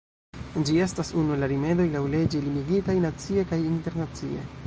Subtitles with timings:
[0.69, 4.47] Ĝi estas unu el la rimedoj laŭleĝe limigitaj nacie kaj internacie.